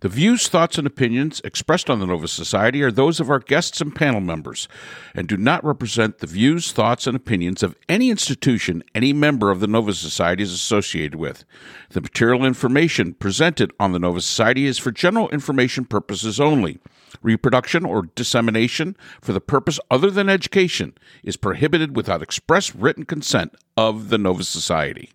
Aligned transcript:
The 0.00 0.08
views, 0.08 0.48
thoughts, 0.48 0.76
and 0.76 0.86
opinions 0.86 1.40
expressed 1.42 1.88
on 1.88 2.00
the 2.00 2.06
Nova 2.06 2.28
Society 2.28 2.82
are 2.82 2.90
those 2.90 3.18
of 3.18 3.30
our 3.30 3.38
guests 3.38 3.80
and 3.80 3.94
panel 3.94 4.20
members 4.20 4.68
and 5.14 5.26
do 5.26 5.36
not 5.36 5.64
represent 5.64 6.18
the 6.18 6.26
views, 6.26 6.70
thoughts, 6.72 7.06
and 7.06 7.16
opinions 7.16 7.62
of 7.62 7.76
any 7.88 8.10
institution 8.10 8.82
any 8.94 9.12
member 9.12 9.50
of 9.50 9.60
the 9.60 9.66
Nova 9.66 9.94
Society 9.94 10.42
is 10.42 10.52
associated 10.52 11.14
with. 11.14 11.44
The 11.90 12.02
material 12.02 12.44
information 12.44 13.14
presented 13.14 13.72
on 13.80 13.92
the 13.92 13.98
Nova 13.98 14.20
Society 14.20 14.66
is 14.66 14.78
for 14.78 14.92
general 14.92 15.30
information 15.30 15.86
purposes 15.86 16.38
only. 16.38 16.78
Reproduction 17.22 17.84
or 17.86 18.10
dissemination 18.14 18.96
for 19.22 19.32
the 19.32 19.40
purpose 19.40 19.80
other 19.90 20.10
than 20.10 20.28
education 20.28 20.92
is 21.22 21.36
prohibited 21.36 21.96
without 21.96 22.22
express 22.22 22.74
written 22.74 23.04
consent 23.04 23.54
of 23.76 24.10
the 24.10 24.18
Nova 24.18 24.44
Society. 24.44 25.10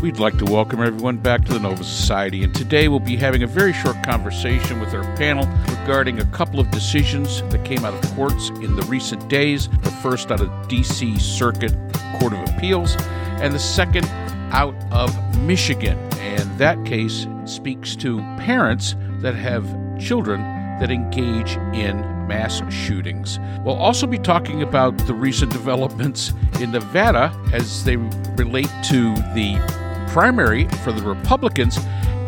We'd 0.00 0.18
like 0.18 0.36
to 0.38 0.44
welcome 0.44 0.82
everyone 0.82 1.18
back 1.18 1.44
to 1.44 1.52
the 1.52 1.60
Nova 1.60 1.84
Society, 1.84 2.42
and 2.42 2.52
today 2.52 2.88
we'll 2.88 2.98
be 2.98 3.14
having 3.14 3.44
a 3.44 3.46
very 3.46 3.72
short 3.72 4.02
conversation 4.02 4.80
with 4.80 4.92
our 4.94 5.04
panel 5.16 5.46
regarding 5.78 6.18
a 6.18 6.24
couple 6.26 6.58
of 6.58 6.68
decisions 6.72 7.40
that 7.42 7.64
came 7.64 7.84
out 7.84 7.94
of 7.94 8.14
courts 8.16 8.48
in 8.48 8.74
the 8.74 8.82
recent 8.88 9.28
days. 9.28 9.68
The 9.82 9.92
first 10.02 10.32
out 10.32 10.40
of 10.40 10.48
DC 10.66 11.20
Circuit 11.20 11.72
Court 12.18 12.32
of 12.32 12.48
Appeals, 12.48 12.96
and 13.40 13.54
the 13.54 13.60
second 13.60 14.06
out 14.50 14.74
of 14.90 15.38
Michigan. 15.38 15.96
And 16.18 16.58
that 16.58 16.84
case 16.84 17.28
speaks 17.44 17.94
to 17.96 18.18
parents 18.38 18.96
that 19.20 19.36
have 19.36 19.64
children 20.00 20.40
that 20.80 20.90
engage 20.90 21.52
in 21.74 22.00
mass 22.26 22.60
shootings. 22.72 23.38
We'll 23.64 23.76
also 23.76 24.08
be 24.08 24.18
talking 24.18 24.62
about 24.62 24.96
the 25.06 25.14
recent 25.14 25.52
developments 25.52 26.32
in 26.60 26.72
Nevada 26.72 27.32
as 27.52 27.84
they 27.84 27.96
relate 27.96 28.70
to 28.88 29.14
the 29.34 29.81
primary 30.12 30.68
for 30.84 30.92
the 30.92 31.00
Republicans 31.00 31.78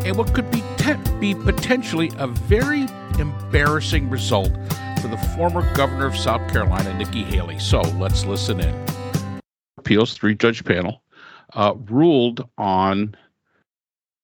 and 0.07 0.17
what 0.17 0.33
could 0.33 0.51
be, 0.51 0.63
te- 0.79 0.97
be 1.21 1.35
potentially 1.35 2.11
a 2.17 2.27
very 2.27 2.87
embarrassing 3.19 4.09
result 4.09 4.51
for 5.03 5.09
the 5.09 5.19
former 5.37 5.71
governor 5.75 6.07
of 6.07 6.17
South 6.17 6.51
Carolina, 6.51 6.97
Nikki 6.97 7.23
Haley. 7.25 7.59
So 7.59 7.83
let's 7.83 8.25
listen 8.25 8.59
in. 8.59 9.41
Appeals 9.77 10.15
three 10.15 10.35
judge 10.35 10.65
panel 10.65 11.03
uh, 11.53 11.75
ruled 11.91 12.49
on 12.57 13.15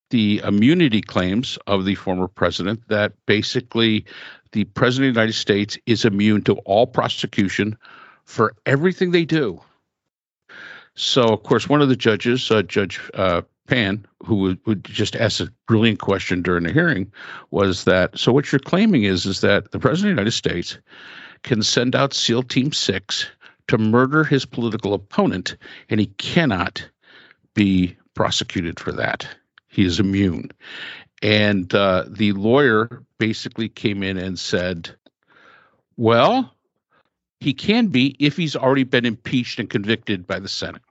the 0.09 0.41
immunity 0.43 1.03
claims 1.03 1.59
of 1.67 1.85
the 1.85 1.97
former 1.97 2.29
president 2.29 2.81
that 2.89 3.13
basically 3.27 4.07
the 4.53 4.65
president 4.65 5.11
of 5.11 5.15
the 5.15 5.21
United 5.21 5.35
States 5.37 5.77
is 5.85 6.07
immune 6.07 6.43
to 6.45 6.55
all 6.65 6.87
prosecution 6.87 7.77
for 8.25 8.55
everything 8.65 9.11
they 9.11 9.27
do. 9.27 9.61
So, 10.95 11.25
of 11.25 11.43
course, 11.43 11.69
one 11.69 11.83
of 11.83 11.89
the 11.89 11.97
judges, 11.97 12.51
uh, 12.51 12.63
Judge 12.63 13.01
uh, 13.15 13.43
Pan, 13.67 14.05
who 14.25 14.37
would, 14.37 14.59
would, 14.67 14.85
just 14.85 15.17
ask 15.17 15.41
a 15.41 15.49
brilliant 15.67 16.01
question 16.01 16.43
during 16.43 16.65
the 16.65 16.73
hearing, 16.73 17.11
was 17.51 17.85
that 17.85 18.19
so 18.19 18.33
what 18.33 18.51
you're 18.51 18.59
claiming 18.59 19.05
is 19.05 19.27
is 19.27 19.41
that 19.41 19.71
the 19.71 19.79
president 19.79 20.11
of 20.11 20.17
the 20.17 20.21
United 20.21 20.37
States 20.37 20.79
can 21.43 21.63
send 21.63 21.95
out 21.95 22.13
SEAL 22.13 22.43
Team 22.45 22.73
Six 22.73 23.27
to 23.69 23.79
murder 23.79 24.25
his 24.25 24.45
political 24.45 24.93
opponent, 24.93 25.57
and 25.89 26.01
he 26.01 26.07
cannot 26.19 26.87
be 27.55 27.97
prosecuted 28.15 28.81
for 28.81 28.93
that. 28.93 29.27
He 29.69 29.85
is 29.85 30.01
immune. 30.01 30.51
And 31.23 31.73
uh, 31.75 32.07
the 32.09 32.33
lawyer 32.33 33.05
basically 33.19 33.69
came 33.69 34.03
in 34.03 34.19
and 34.19 34.39
said, 34.39 34.91
well, 35.97 36.55
he 37.41 37.53
can 37.53 37.89
be 37.89 38.17
if 38.19 38.37
he's 38.37 38.55
already 38.55 38.85
been 38.85 39.07
impeached 39.07 39.59
and 39.59 39.69
convicted 39.71 40.27
by 40.27 40.39
the 40.39 40.49
Senate 40.49 40.83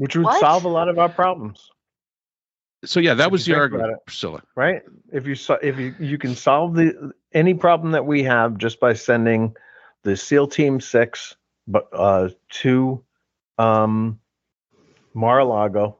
which 0.00 0.16
would 0.16 0.24
what? 0.24 0.40
solve 0.40 0.64
a 0.64 0.68
lot 0.68 0.88
of 0.88 0.98
our 0.98 1.10
problems. 1.10 1.70
So 2.86 3.00
yeah, 3.00 3.12
that 3.12 3.26
if 3.26 3.32
was 3.32 3.44
the 3.44 3.54
argument, 3.54 3.98
Priscilla. 4.06 4.42
Right? 4.54 4.80
If 5.12 5.26
you 5.26 5.36
if 5.62 5.78
you 5.78 5.94
you 6.00 6.16
can 6.16 6.34
solve 6.34 6.74
the 6.74 7.12
any 7.34 7.52
problem 7.52 7.92
that 7.92 8.06
we 8.06 8.22
have 8.22 8.56
just 8.56 8.80
by 8.80 8.94
sending 8.94 9.54
the 10.02 10.16
SEAL 10.16 10.46
Team 10.46 10.80
Six, 10.80 11.36
but 11.68 11.86
uh, 11.92 12.30
to 12.62 13.04
um, 13.58 14.18
Mar-a-Lago, 15.12 15.98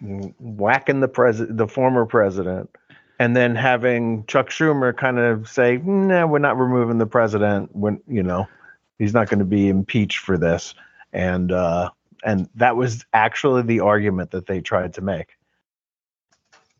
whacking 0.00 1.00
the 1.00 1.08
president, 1.08 1.58
the 1.58 1.68
former 1.68 2.06
president, 2.06 2.70
and 3.20 3.36
then 3.36 3.54
having 3.54 4.24
Chuck 4.24 4.48
Schumer 4.48 4.96
kind 4.96 5.18
of 5.18 5.46
say, 5.46 5.76
"No, 5.76 6.20
nah, 6.20 6.26
we're 6.26 6.38
not 6.38 6.58
removing 6.58 6.96
the 6.96 7.06
president. 7.06 7.76
When 7.76 8.00
you 8.08 8.22
know, 8.22 8.48
he's 8.98 9.12
not 9.12 9.28
going 9.28 9.40
to 9.40 9.44
be 9.44 9.68
impeached 9.68 10.20
for 10.20 10.38
this." 10.38 10.74
And 11.12 11.52
uh, 11.52 11.90
and 12.24 12.48
that 12.54 12.76
was 12.76 13.04
actually 13.12 13.62
the 13.62 13.80
argument 13.80 14.30
that 14.30 14.46
they 14.46 14.62
tried 14.62 14.94
to 14.94 15.02
make. 15.02 15.36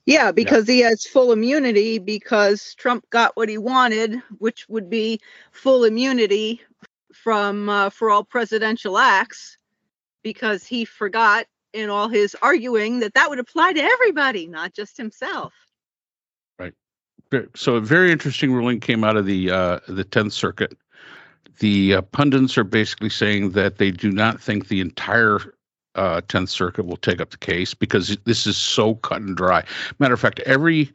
Yeah, 0.07 0.33
because 0.33 0.67
yeah. 0.67 0.75
he 0.75 0.81
has 0.81 1.05
full 1.05 1.31
immunity 1.31 1.99
because 1.99 2.75
Trump 2.75 3.09
got 3.11 3.37
what 3.37 3.51
he 3.51 3.59
wanted, 3.59 4.17
which 4.39 4.67
would 4.71 4.89
be 4.89 5.21
full 5.53 5.85
immunity 5.85 6.63
from 7.13 7.69
uh, 7.69 7.91
for 7.91 8.09
all 8.09 8.25
presidential 8.25 8.97
acts, 8.97 9.59
because 10.23 10.65
he 10.65 10.87
forgot 10.87 11.45
in 11.75 11.91
all 11.91 12.09
his 12.09 12.35
arguing 12.41 13.01
that 13.01 13.13
that 13.13 13.29
would 13.29 13.39
apply 13.39 13.75
to 13.75 13.83
everybody, 13.83 14.47
not 14.47 14.73
just 14.73 14.97
himself. 14.97 15.53
So 17.55 17.77
a 17.77 17.81
very 17.81 18.11
interesting 18.11 18.53
ruling 18.53 18.81
came 18.81 19.05
out 19.05 19.17
of 19.17 19.27
the 19.27 19.51
uh, 19.51 19.81
the 19.89 20.05
Tenth 20.05 20.33
Circuit 20.33 20.77
the 21.61 21.95
uh, 21.95 22.03
pundits 22.03 22.59
are 22.59 22.65
basically 22.65 23.11
saying 23.11 23.51
that 23.51 23.79
they 23.79 23.91
do 23.91 24.11
not 24.11 24.41
think 24.41 24.69
the 24.69 24.81
entire 24.81 25.55
uh, 25.95 26.21
10th 26.23 26.49
Circuit 26.49 26.87
will 26.87 26.97
take 26.97 27.21
up 27.21 27.31
the 27.31 27.37
case 27.37 27.75
because 27.75 28.17
this 28.25 28.47
is 28.47 28.57
so 28.57 28.97
cut 28.97 29.21
and 29.23 29.37
dry. 29.37 29.63
Matter 29.99 30.15
of 30.15 30.21
fact, 30.21 30.41
every 30.41 30.91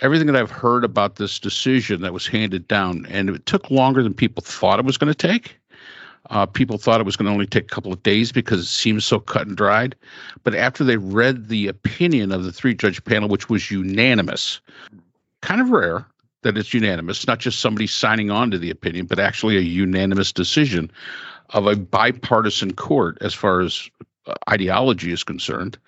everything 0.00 0.26
that 0.26 0.36
I've 0.36 0.50
heard 0.50 0.84
about 0.84 1.16
this 1.16 1.38
decision 1.38 2.00
that 2.00 2.12
was 2.12 2.26
handed 2.26 2.66
down, 2.68 3.06
and 3.10 3.28
it 3.28 3.44
took 3.46 3.70
longer 3.70 4.02
than 4.02 4.14
people 4.14 4.42
thought 4.42 4.78
it 4.78 4.84
was 4.84 4.96
going 4.96 5.12
to 5.12 5.28
take. 5.28 5.58
Uh, 6.30 6.46
people 6.46 6.78
thought 6.78 7.00
it 7.00 7.04
was 7.04 7.16
going 7.16 7.26
to 7.26 7.32
only 7.32 7.46
take 7.46 7.64
a 7.64 7.74
couple 7.74 7.92
of 7.92 8.02
days 8.02 8.32
because 8.32 8.60
it 8.60 8.66
seems 8.66 9.04
so 9.04 9.18
cut 9.18 9.46
and 9.46 9.56
dried. 9.56 9.94
But 10.44 10.54
after 10.54 10.84
they 10.84 10.96
read 10.96 11.48
the 11.48 11.68
opinion 11.68 12.32
of 12.32 12.44
the 12.44 12.52
three 12.52 12.74
judge 12.74 13.02
panel, 13.04 13.28
which 13.28 13.48
was 13.48 13.70
unanimous, 13.70 14.60
kind 15.42 15.60
of 15.60 15.70
rare, 15.70 16.06
that 16.42 16.56
it's 16.56 16.74
unanimous, 16.74 17.26
not 17.26 17.38
just 17.38 17.60
somebody 17.60 17.86
signing 17.86 18.30
on 18.30 18.50
to 18.50 18.58
the 18.58 18.70
opinion, 18.70 19.06
but 19.06 19.18
actually 19.18 19.56
a 19.56 19.60
unanimous 19.60 20.32
decision 20.32 20.90
of 21.50 21.66
a 21.66 21.76
bipartisan 21.76 22.72
court 22.72 23.18
as 23.20 23.34
far 23.34 23.60
as 23.60 23.88
uh, 24.26 24.34
ideology 24.48 25.12
is 25.12 25.22
concerned. 25.24 25.78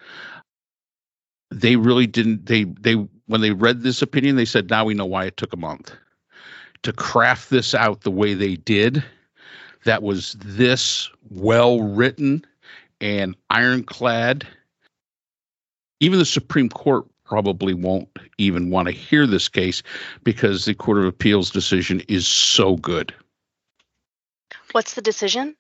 They 1.50 1.76
really 1.76 2.06
didn't. 2.06 2.47
They 2.47 2.65
they 2.65 2.94
when 3.26 3.41
they 3.41 3.53
read 3.53 3.82
this 3.82 4.03
opinion, 4.03 4.37
they 4.37 4.44
said, 4.44 4.70
"Now 4.70 4.84
we 4.84 4.94
know 4.94 5.06
why 5.06 5.25
it 5.25 5.37
took 5.37 5.53
a 5.53 5.59
month 5.59 5.92
to 6.82 6.92
craft 6.92 7.50
this 7.50 7.75
out 7.75 8.03
the 8.03 8.10
way 8.10 8.34
they 8.34 8.56
did." 8.56 9.04
That 9.84 10.03
was 10.03 10.32
this 10.41 11.10
well 11.31 11.81
written 11.81 12.44
and 13.00 13.36
ironclad. 13.50 14.47
Even 16.00 16.19
the 16.19 16.25
Supreme 16.25 16.69
Court 16.69 17.06
probably 17.24 17.74
won't 17.74 18.08
even 18.38 18.70
want 18.70 18.86
to 18.86 18.92
hear 18.92 19.26
this 19.26 19.48
case 19.48 19.82
because 20.22 20.64
the 20.64 20.74
Court 20.74 20.98
of 20.98 21.04
Appeals 21.04 21.50
decision 21.50 22.00
is 22.08 22.26
so 22.26 22.76
good. 22.76 23.14
What's 24.72 24.94
the 24.94 25.02
decision? 25.02 25.56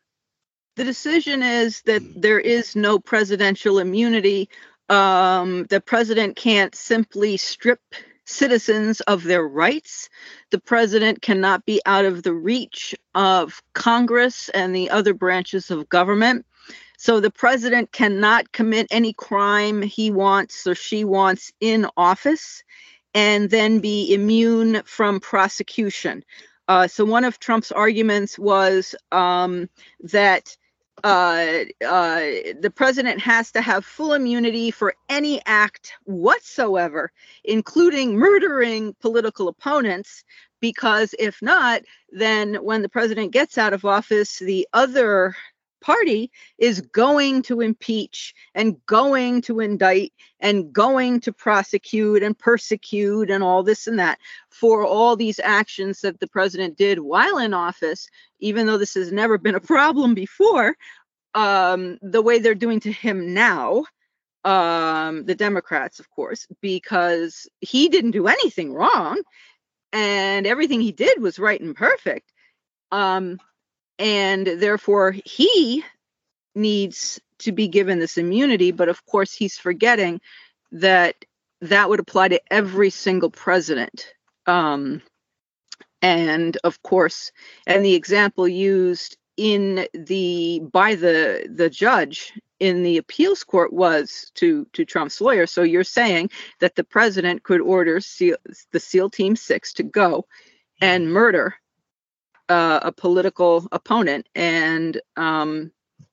The 0.76 0.84
decision 0.84 1.42
is 1.42 1.82
that 1.82 2.02
there 2.20 2.40
is 2.40 2.74
no 2.74 2.98
presidential 2.98 3.78
immunity. 3.78 4.48
Um, 4.88 5.64
the 5.70 5.80
president 5.80 6.36
can't 6.36 6.74
simply 6.74 7.36
strip 7.36 7.80
citizens 8.26 9.00
of 9.02 9.22
their 9.22 9.46
rights. 9.46 10.08
The 10.50 10.58
president 10.58 11.22
cannot 11.22 11.64
be 11.64 11.80
out 11.86 12.04
of 12.04 12.22
the 12.22 12.32
reach 12.32 12.94
of 13.14 13.62
Congress 13.74 14.48
and 14.50 14.74
the 14.74 14.90
other 14.90 15.14
branches 15.14 15.70
of 15.70 15.88
government. 15.88 16.44
So 16.96 17.20
the 17.20 17.30
president 17.30 17.92
cannot 17.92 18.52
commit 18.52 18.86
any 18.90 19.12
crime 19.12 19.82
he 19.82 20.10
wants 20.10 20.66
or 20.66 20.74
she 20.74 21.04
wants 21.04 21.52
in 21.60 21.86
office 21.96 22.62
and 23.14 23.50
then 23.50 23.80
be 23.80 24.12
immune 24.12 24.82
from 24.84 25.20
prosecution. 25.20 26.24
Uh, 26.66 26.88
so 26.88 27.04
one 27.04 27.24
of 27.24 27.38
Trump's 27.38 27.72
arguments 27.72 28.38
was 28.38 28.94
um, 29.12 29.68
that 30.00 30.56
uh, 31.02 31.64
uh, 31.84 32.20
the 32.60 32.72
president 32.74 33.20
has 33.20 33.50
to 33.52 33.60
have 33.60 33.84
full 33.84 34.14
immunity 34.14 34.70
for 34.70 34.94
any 35.08 35.42
act 35.44 35.92
whatsoever, 36.04 37.12
including 37.44 38.16
murdering 38.16 38.94
political 39.00 39.48
opponents, 39.48 40.24
because 40.60 41.14
if 41.18 41.42
not, 41.42 41.82
then 42.10 42.54
when 42.54 42.80
the 42.80 42.88
president 42.88 43.32
gets 43.32 43.58
out 43.58 43.74
of 43.74 43.84
office, 43.84 44.38
the 44.38 44.66
other 44.72 45.36
party 45.84 46.30
is 46.58 46.80
going 46.80 47.42
to 47.42 47.60
impeach 47.60 48.34
and 48.54 48.76
going 48.86 49.42
to 49.42 49.60
indict 49.60 50.12
and 50.40 50.72
going 50.72 51.20
to 51.20 51.32
prosecute 51.32 52.22
and 52.22 52.38
persecute 52.38 53.30
and 53.30 53.44
all 53.44 53.62
this 53.62 53.86
and 53.86 53.98
that 53.98 54.18
for 54.50 54.84
all 54.86 55.16
these 55.16 55.40
actions 55.44 56.00
that 56.00 56.18
the 56.20 56.28
president 56.28 56.76
did 56.78 56.98
while 56.98 57.38
in 57.38 57.54
office, 57.54 58.08
even 58.40 58.66
though 58.66 58.78
this 58.78 58.94
has 58.94 59.10
never 59.12 59.38
been 59.38 59.56
a 59.56 59.60
problem 59.60 60.14
before, 60.14 60.74
um, 61.34 61.98
the 62.02 62.22
way 62.22 62.38
they're 62.38 62.54
doing 62.66 62.80
to 62.80 62.92
him 62.92 63.34
now. 63.34 63.84
um, 64.44 65.24
the 65.24 65.34
Democrats, 65.34 66.00
of 66.00 66.10
course, 66.10 66.46
because 66.60 67.48
he 67.60 67.88
didn't 67.88 68.12
do 68.12 68.26
anything 68.26 68.72
wrong, 68.72 69.22
and 69.92 70.46
everything 70.46 70.80
he 70.80 70.92
did 70.92 71.20
was 71.20 71.38
right 71.38 71.60
and 71.60 71.76
perfect. 71.76 72.30
Um, 72.92 73.38
and 73.98 74.46
therefore, 74.46 75.14
he 75.24 75.84
needs 76.54 77.20
to 77.38 77.52
be 77.52 77.68
given 77.68 77.98
this 77.98 78.18
immunity. 78.18 78.70
But 78.70 78.88
of 78.88 79.04
course, 79.06 79.32
he's 79.32 79.58
forgetting 79.58 80.20
that 80.72 81.24
that 81.60 81.88
would 81.88 82.00
apply 82.00 82.28
to 82.28 82.40
every 82.52 82.90
single 82.90 83.30
president. 83.30 84.12
Um, 84.46 85.02
and 86.02 86.56
of 86.64 86.82
course, 86.82 87.32
and 87.66 87.84
the 87.84 87.94
example 87.94 88.46
used 88.46 89.16
in 89.36 89.88
the 89.94 90.60
by 90.72 90.94
the 90.94 91.48
the 91.50 91.68
judge 91.68 92.32
in 92.60 92.82
the 92.82 92.98
appeals 92.98 93.42
court 93.42 93.72
was 93.72 94.30
to 94.34 94.66
to 94.74 94.84
Trump's 94.84 95.20
lawyer. 95.20 95.46
So 95.46 95.62
you're 95.62 95.82
saying 95.82 96.30
that 96.60 96.76
the 96.76 96.84
president 96.84 97.42
could 97.42 97.60
order 97.60 98.00
SEAL, 98.00 98.36
the 98.70 98.80
SEAL 98.80 99.10
Team 99.10 99.34
Six 99.34 99.72
to 99.74 99.82
go 99.82 100.26
and 100.80 101.12
murder 101.12 101.56
uh, 102.54 102.80
a 102.82 102.92
political 102.92 103.66
opponent, 103.72 104.28
and 104.34 105.00
um, 105.16 105.72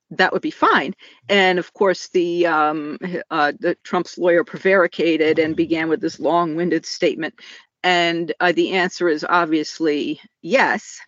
that 0.09 0.33
would 0.33 0.41
be 0.41 0.51
fine. 0.51 0.93
And 1.29 1.59
of 1.59 1.73
course, 1.73 2.09
the 2.09 2.47
um, 2.47 2.97
uh, 3.29 3.53
the 3.59 3.75
Trump's 3.83 4.17
lawyer 4.17 4.43
prevaricated 4.43 5.39
and 5.39 5.55
began 5.55 5.87
with 5.89 6.01
this 6.01 6.19
long-winded 6.19 6.85
statement. 6.85 7.35
And 7.83 8.33
uh, 8.39 8.51
the 8.51 8.73
answer 8.73 9.07
is 9.09 9.25
obviously 9.27 10.19
yes 10.41 10.99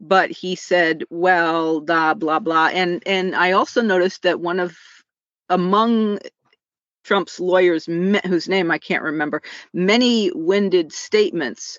but 0.00 0.30
he 0.30 0.54
said, 0.54 1.02
well, 1.10 1.80
blah 1.80 2.14
blah 2.14 2.38
blah. 2.38 2.68
And 2.72 3.02
and 3.06 3.34
I 3.34 3.52
also 3.52 3.82
noticed 3.82 4.22
that 4.22 4.40
one 4.40 4.60
of 4.60 4.76
among 5.48 6.20
Trump's 7.04 7.40
lawyers, 7.40 7.86
whose 7.86 8.48
name 8.48 8.70
I 8.70 8.78
can't 8.78 9.02
remember, 9.02 9.42
many 9.72 10.30
winded 10.34 10.92
statements 10.92 11.78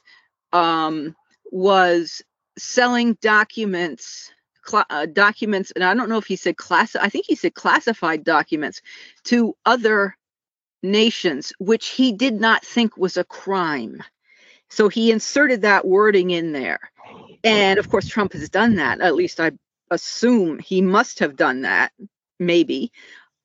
um, 0.52 1.16
was 1.52 2.22
selling 2.60 3.18
documents 3.22 4.32
cl- 4.66 4.86
uh, 4.90 5.06
documents 5.06 5.72
and 5.72 5.84
i 5.84 5.94
don't 5.94 6.10
know 6.10 6.18
if 6.18 6.26
he 6.26 6.36
said 6.36 6.58
class 6.58 6.96
i 6.96 7.10
think 7.10 7.26
he 7.28 7.36
said 7.36 7.54
classified 7.54 8.24
documents 8.24 8.82
to 9.24 9.56
other 9.66 10.16
nations 10.84 11.52
which 11.60 11.90
he 11.90 12.12
did 12.12 12.40
not 12.40 12.64
think 12.64 12.96
was 12.98 13.18
a 13.18 13.24
crime 13.24 14.02
so 14.70 14.88
he 14.88 15.12
inserted 15.12 15.64
that 15.64 15.86
wording 15.86 16.30
in 16.30 16.52
there 16.52 16.80
and 17.44 17.80
of 17.80 17.90
course, 17.90 18.08
Trump 18.08 18.34
has 18.34 18.50
done 18.50 18.76
that. 18.76 19.02
At 19.02 19.16
least 19.16 19.40
I 19.40 19.52
assume 19.92 20.60
he 20.60 20.82
must 20.82 21.20
have 21.20 21.36
done 21.36 21.62
that, 21.62 21.92
maybe, 22.40 22.92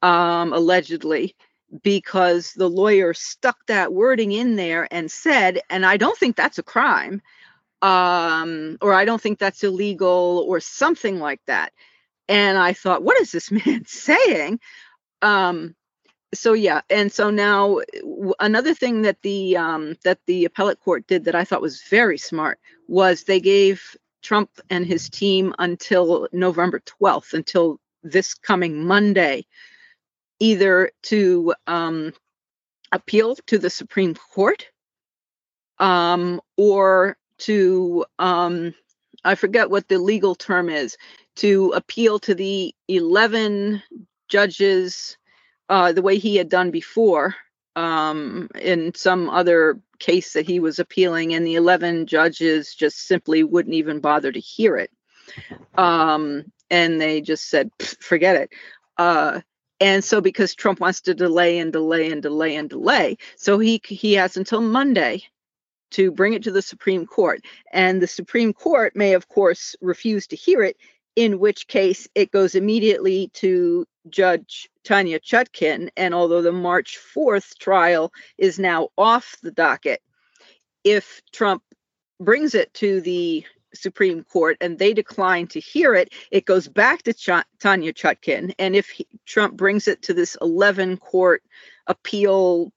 um, 0.02 0.52
allegedly, 0.52 1.34
because 1.82 2.52
the 2.52 2.69
lawyer 2.69 3.14
stuck 3.14 3.56
that 3.67 3.93
wording 3.93 4.32
in 4.32 4.56
there 4.56 4.87
and 4.90 5.10
said, 5.10 5.60
and 5.70 5.87
I 5.87 5.96
don't 5.96 6.19
think 6.19 6.37
that's 6.37 6.58
a 6.58 6.62
crime, 6.62 7.22
um, 7.84 8.78
or 8.81 8.94
I 8.94 9.04
don't 9.04 9.20
think 9.20 9.38
that's 9.38 9.62
illegal, 9.62 10.44
or 10.48 10.58
something 10.60 11.19
like 11.20 11.40
that. 11.46 11.72
And 12.28 12.56
I 12.56 12.72
thought, 12.72 13.02
what 13.02 13.20
is 13.20 13.31
this 13.32 13.50
man 13.66 13.84
saying? 13.86 14.60
Um, 15.22 15.75
so 16.34 16.52
yeah 16.52 16.81
and 16.90 17.12
so 17.12 17.31
now 17.31 17.78
another 18.40 18.75
thing 18.75 19.02
that 19.02 19.22
the 19.22 19.56
um, 19.56 19.94
that 20.04 20.19
the 20.26 20.44
appellate 20.44 20.81
court 20.81 21.06
did 21.06 21.25
that 21.25 21.34
i 21.34 21.44
thought 21.44 21.62
was 21.62 21.82
very 21.84 22.19
smart 22.19 22.58
was 22.88 23.25
they 23.25 23.40
gave 23.40 23.96
trump 24.22 24.50
and 24.69 24.84
his 24.84 25.08
team 25.08 25.54
until 25.58 26.28
november 26.32 26.81
12th 26.81 27.32
until 27.32 27.78
this 28.02 28.34
coming 28.34 28.84
monday 28.84 29.46
either 30.40 30.90
to 31.02 31.54
um, 31.66 32.12
appeal 32.90 33.36
to 33.46 33.58
the 33.58 33.70
supreme 33.70 34.14
court 34.14 34.66
um, 35.78 36.40
or 36.56 37.16
to 37.46 38.05
um, 38.19 38.75
i 39.25 39.35
forget 39.35 39.70
what 39.70 39.88
the 39.88 39.99
legal 39.99 40.35
term 40.35 40.69
is 40.69 40.96
to 41.37 41.73
appeal 41.75 42.19
to 42.19 42.35
the 42.35 42.75
11 42.88 43.82
judges 44.29 45.17
uh, 45.69 45.93
the 45.93 46.02
way 46.02 46.19
he 46.19 46.37
had 46.37 46.49
done 46.49 46.70
before 46.70 47.35
um, 47.76 48.49
in 48.61 48.94
some 48.94 49.29
other 49.31 49.81
case 49.99 50.32
that 50.35 50.46
he 50.46 50.61
was 50.61 50.79
appealing, 50.79 51.35
and 51.35 51.46
the 51.46 51.55
11 51.55 52.06
judges 52.06 52.75
just 52.75 53.06
simply 53.06 53.43
wouldn't 53.43 53.75
even 53.75 54.00
bother 54.00 54.31
to 54.31 54.41
hear 54.41 54.76
it. 54.76 54.91
Um, 55.76 56.44
and 56.70 57.00
they 57.00 57.20
just 57.20 57.49
said, 57.49 57.70
forget 58.00 58.37
it. 58.37 58.52
Uh, 58.96 59.41
and 59.81 60.05
so, 60.05 60.20
because 60.20 60.55
Trump 60.55 60.81
wants 60.81 61.00
to 61.02 61.14
delay 61.14 61.58
and 61.58 61.73
delay 61.73 62.11
and 62.11 62.23
delay 62.23 62.55
and 62.56 62.70
delay, 62.70 63.19
so 63.37 63.58
he 63.58 63.81
he 63.85 64.14
has 64.14 64.37
until 64.37 64.61
Monday 64.61 65.25
to 65.94 66.11
bring 66.11 66.35
it 66.35 66.43
to 66.43 66.50
the 66.50 66.62
Supreme 66.62 67.06
Court. 67.06 67.44
And 67.73 68.02
the 68.02 68.06
Supreme 68.06 68.52
Court 68.52 68.96
may, 68.96 69.14
of 69.14 69.29
course, 69.29 69.76
refuse 69.81 70.26
to 70.29 70.37
hear 70.37 70.62
it, 70.62 70.76
in 71.14 71.38
which 71.38 71.69
case 71.69 72.08
it 72.17 72.32
goes 72.32 72.56
immediately 72.56 73.29
to 73.35 73.87
Judge 74.08 74.69
Tanya 74.82 75.20
Chutkan. 75.20 75.91
And 75.96 76.12
although 76.12 76.43
the 76.43 76.52
March 76.52 76.99
4th 77.14 77.56
trial 77.58 78.12
is 78.38 78.58
now 78.58 78.88
off 78.99 79.37
the 79.43 79.52
docket, 79.52 80.02
if 80.82 81.23
Trump 81.32 81.62
brings 82.20 82.56
it 82.56 82.75
to 82.75 83.00
the 83.00 83.44
Supreme 83.73 84.25
Court 84.25 84.56
and 84.61 84.79
they 84.79 84.94
decline 84.94 85.46
to 85.49 85.61
hear 85.61 85.94
it, 85.94 86.12
it 86.32 86.44
goes 86.44 86.67
back 86.67 87.02
to 87.05 87.14
Ch- 87.14 87.46
Tanya 87.61 87.93
Chutkan. 87.93 88.52
And 88.58 88.75
if 88.75 88.88
he, 88.88 89.06
Trump 89.26 89.56
brings 89.56 89.87
it 89.87 90.02
to 90.02 90.14
this 90.14 90.37
11 90.41 90.96
court 90.96 91.43
appeal 91.87 92.73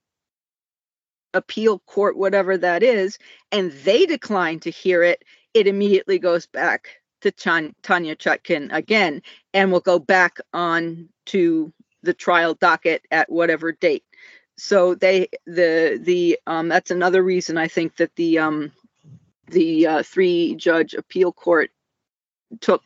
appeal 1.38 1.80
court 1.80 2.18
whatever 2.18 2.58
that 2.58 2.84
is 2.84 3.18
and 3.52 3.72
they 3.72 4.06
decline 4.06 4.60
to 4.60 4.70
hear 4.70 5.04
it 5.04 5.24
it 5.54 5.68
immediately 5.68 6.20
goes 6.20 6.46
back 6.46 6.90
to 7.22 7.32
Chan- 7.32 7.76
Tanya 7.82 8.16
Chutkan 8.16 8.74
again 8.74 9.22
and 9.54 9.72
will 9.72 9.80
go 9.80 10.00
back 10.00 10.38
on 10.54 11.10
to 11.28 11.74
the 12.04 12.14
trial 12.14 12.54
docket 12.54 13.06
at 13.12 13.32
whatever 13.32 13.72
date. 13.72 14.04
So 14.58 14.96
they 14.96 15.30
the 15.46 16.00
the 16.02 16.40
um, 16.48 16.68
that's 16.68 16.92
another 16.92 17.24
reason 17.24 17.58
I 17.58 17.68
think 17.68 17.98
that 17.98 18.16
the 18.16 18.40
um, 18.40 18.72
the 19.48 19.88
uh, 19.88 20.04
three 20.04 20.56
judge 20.56 20.94
appeal 20.94 21.32
court 21.32 21.70
took 22.62 22.84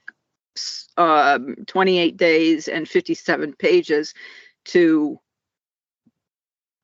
um, 0.97 1.55
28 1.67 2.17
days 2.17 2.67
and 2.67 2.87
57 2.87 3.53
pages 3.53 4.13
to 4.65 5.19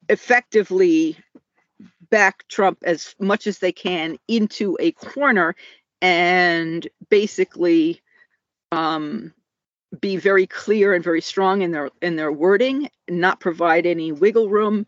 effectively 0.09 1.17
back 2.09 2.48
Trump 2.48 2.80
as 2.83 3.15
much 3.19 3.48
as 3.48 3.59
they 3.59 3.71
can 3.71 4.18
into 4.27 4.77
a 4.80 4.92
corner 4.94 5.56
and 6.02 6.87
basically 7.09 8.02
um, 8.71 9.33
be 9.99 10.18
very 10.18 10.47
clear 10.47 10.94
and 10.94 11.04
very 11.04 11.21
strong 11.21 11.61
in 11.61 11.71
their 11.71 11.90
in 12.02 12.16
their 12.16 12.31
wording, 12.31 12.90
not 13.09 13.40
provide 13.40 13.85
any 13.85 14.11
wiggle 14.11 14.49
room, 14.49 14.85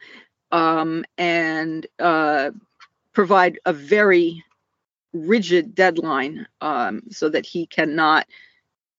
um, 0.52 1.06
and 1.18 1.88
uh, 2.00 2.52
provide 3.14 3.60
a 3.66 3.74
very 3.74 4.44
rigid 5.14 5.74
deadline 5.74 6.46
um, 6.62 7.02
so 7.10 7.30
that 7.30 7.46
he 7.46 7.66
cannot 7.66 8.28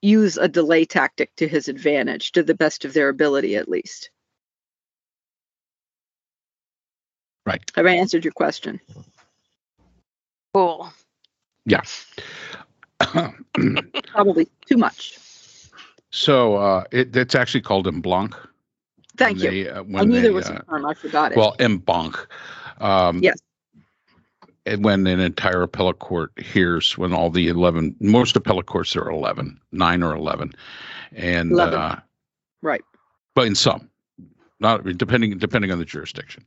use 0.02 0.36
a 0.36 0.48
delay 0.48 0.84
tactic 0.84 1.34
to 1.36 1.46
his 1.46 1.68
advantage, 1.68 2.32
to 2.32 2.42
the 2.42 2.54
best 2.54 2.84
of 2.84 2.94
their 2.94 3.08
ability, 3.08 3.56
at 3.56 3.68
least. 3.68 4.10
Right. 7.50 7.70
Have 7.74 7.86
I 7.86 7.90
answered 7.90 8.24
your 8.24 8.32
question? 8.32 8.80
Cool. 10.54 10.92
Yeah. 11.66 11.82
Probably 14.06 14.46
too 14.66 14.76
much. 14.76 15.18
So 16.10 16.56
uh, 16.56 16.84
it, 16.92 17.16
it's 17.16 17.34
actually 17.34 17.62
called 17.62 17.88
en 17.88 18.00
banc. 18.00 18.36
Thank 19.16 19.38
when 19.38 19.52
you. 19.52 19.64
They, 19.64 19.70
uh, 19.70 19.82
I 19.96 20.04
knew 20.04 20.14
they, 20.14 20.22
there 20.22 20.32
was 20.32 20.48
uh, 20.48 20.60
a 20.60 20.70
term. 20.70 20.86
I 20.86 20.94
forgot 20.94 21.32
it. 21.32 21.38
well, 21.38 21.56
en 21.58 21.78
banc. 21.78 22.16
Um, 22.80 23.20
Yes. 23.22 23.38
And 24.66 24.84
when 24.84 25.06
an 25.06 25.18
entire 25.20 25.62
appellate 25.62 25.98
court 26.00 26.32
hears, 26.38 26.96
when 26.96 27.12
all 27.14 27.30
the 27.30 27.48
11, 27.48 27.96
most 27.98 28.36
appellate 28.36 28.66
courts 28.66 28.94
are 28.94 29.10
11, 29.10 29.58
nine 29.72 30.02
or 30.02 30.14
11. 30.14 30.52
And, 31.12 31.52
11. 31.52 31.78
uh, 31.78 32.00
right. 32.60 32.82
but 33.34 33.46
in 33.46 33.54
some, 33.54 33.88
not 34.60 34.84
depending, 34.84 35.38
depending 35.38 35.72
on 35.72 35.78
the 35.78 35.86
jurisdiction. 35.86 36.44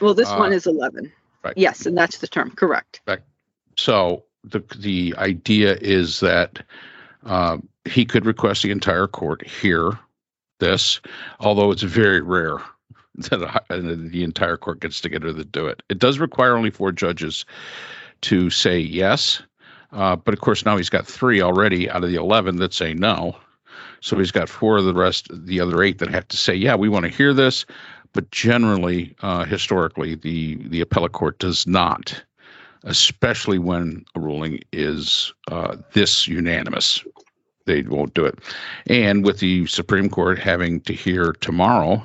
Well, 0.00 0.14
this 0.14 0.28
uh, 0.28 0.36
one 0.36 0.52
is 0.52 0.66
11. 0.66 1.12
right. 1.44 1.54
Yes, 1.56 1.86
and 1.86 1.96
that's 1.96 2.18
the 2.18 2.28
term. 2.28 2.50
Correct. 2.50 3.00
So 3.76 4.24
the 4.44 4.62
the 4.78 5.14
idea 5.16 5.76
is 5.80 6.20
that 6.20 6.62
uh, 7.24 7.58
he 7.86 8.04
could 8.04 8.26
request 8.26 8.62
the 8.62 8.70
entire 8.70 9.06
court 9.06 9.46
hear 9.46 9.98
this, 10.58 11.00
although 11.38 11.70
it's 11.70 11.82
very 11.82 12.20
rare 12.20 12.58
that 13.14 13.64
the 13.68 14.22
entire 14.22 14.56
court 14.56 14.80
gets 14.80 15.00
together 15.00 15.32
to 15.32 15.44
do 15.44 15.66
it. 15.66 15.82
It 15.88 15.98
does 15.98 16.18
require 16.18 16.56
only 16.56 16.70
four 16.70 16.92
judges 16.92 17.46
to 18.22 18.50
say 18.50 18.78
yes, 18.78 19.42
uh, 19.92 20.16
but 20.16 20.34
of 20.34 20.40
course 20.40 20.66
now 20.66 20.76
he's 20.76 20.90
got 20.90 21.06
three 21.06 21.40
already 21.40 21.88
out 21.88 22.04
of 22.04 22.10
the 22.10 22.16
eleven 22.16 22.56
that 22.56 22.74
say 22.74 22.94
no. 22.94 23.36
So 24.02 24.18
he's 24.18 24.30
got 24.30 24.48
four 24.48 24.78
of 24.78 24.84
the 24.84 24.94
rest, 24.94 25.28
the 25.30 25.60
other 25.60 25.82
eight 25.82 25.98
that 25.98 26.10
have 26.10 26.28
to 26.28 26.36
say, 26.36 26.54
yeah, 26.54 26.74
we 26.74 26.88
want 26.88 27.04
to 27.04 27.10
hear 27.10 27.34
this, 27.34 27.66
but 28.12 28.30
generally, 28.30 29.14
uh, 29.22 29.44
historically, 29.44 30.14
the 30.14 30.56
the 30.68 30.80
appellate 30.80 31.12
court 31.12 31.38
does 31.38 31.66
not, 31.66 32.22
especially 32.84 33.58
when 33.58 34.04
a 34.14 34.20
ruling 34.20 34.60
is 34.72 35.32
uh, 35.50 35.76
this 35.92 36.26
unanimous. 36.26 37.04
They 37.66 37.82
won't 37.82 38.14
do 38.14 38.24
it. 38.24 38.38
And 38.86 39.24
with 39.24 39.38
the 39.38 39.66
Supreme 39.66 40.08
Court 40.08 40.38
having 40.38 40.80
to 40.82 40.92
hear 40.92 41.32
tomorrow 41.40 42.02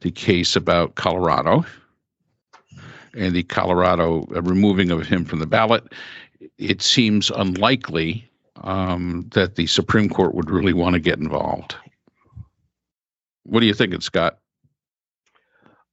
the 0.00 0.10
case 0.10 0.56
about 0.56 0.96
Colorado 0.96 1.64
and 3.14 3.34
the 3.34 3.44
Colorado 3.44 4.26
uh, 4.34 4.42
removing 4.42 4.90
of 4.90 5.06
him 5.06 5.24
from 5.24 5.38
the 5.38 5.46
ballot, 5.46 5.84
it 6.58 6.82
seems 6.82 7.30
unlikely 7.30 8.28
um, 8.62 9.26
that 9.32 9.54
the 9.54 9.66
Supreme 9.66 10.08
Court 10.08 10.34
would 10.34 10.50
really 10.50 10.74
want 10.74 10.94
to 10.94 11.00
get 11.00 11.18
involved. 11.18 11.76
What 13.44 13.60
do 13.60 13.66
you 13.66 13.74
think, 13.74 14.00
Scott? 14.02 14.38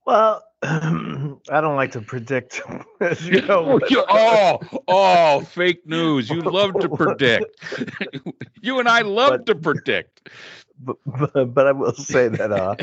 Well, 0.05 0.43
I 0.63 1.61
don't 1.61 1.75
like 1.75 1.91
to 1.91 2.01
predict, 2.01 2.61
you 3.21 3.41
know. 3.47 3.79
oh, 4.09 4.59
oh, 4.87 5.41
fake 5.41 5.85
news! 5.85 6.29
You 6.29 6.41
love 6.41 6.73
to 6.79 6.89
predict. 6.95 7.63
you 8.61 8.79
and 8.79 8.87
I 8.87 9.01
love 9.01 9.31
but, 9.31 9.45
to 9.47 9.55
predict. 9.55 10.29
But, 10.79 10.97
but, 11.05 11.53
but 11.53 11.67
I 11.67 11.71
will 11.71 11.93
say 11.93 12.27
that, 12.29 12.51
uh, 12.51 12.75